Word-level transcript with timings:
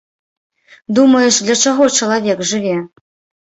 Думаеш, 1.01 1.39
для 1.51 1.59
чаго 1.67 1.93
чалавек 1.99 2.45
жыве? 2.53 2.77